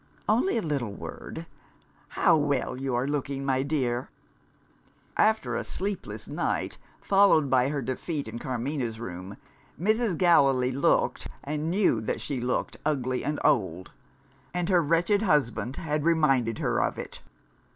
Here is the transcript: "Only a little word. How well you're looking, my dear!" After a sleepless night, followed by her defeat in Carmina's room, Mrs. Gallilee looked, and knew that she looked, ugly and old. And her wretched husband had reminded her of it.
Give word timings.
"Only 0.27 0.57
a 0.57 0.63
little 0.63 0.95
word. 0.95 1.45
How 2.17 2.35
well 2.35 2.75
you're 2.75 3.07
looking, 3.07 3.45
my 3.45 3.61
dear!" 3.61 4.09
After 5.15 5.55
a 5.55 5.63
sleepless 5.63 6.27
night, 6.27 6.79
followed 6.99 7.51
by 7.51 7.69
her 7.69 7.83
defeat 7.83 8.27
in 8.27 8.39
Carmina's 8.39 8.99
room, 8.99 9.37
Mrs. 9.79 10.17
Gallilee 10.17 10.71
looked, 10.71 11.27
and 11.43 11.69
knew 11.69 12.01
that 12.01 12.19
she 12.19 12.41
looked, 12.41 12.77
ugly 12.83 13.23
and 13.23 13.39
old. 13.43 13.91
And 14.55 14.69
her 14.69 14.81
wretched 14.81 15.21
husband 15.21 15.75
had 15.75 16.03
reminded 16.03 16.57
her 16.57 16.81
of 16.81 16.97
it. 16.97 17.21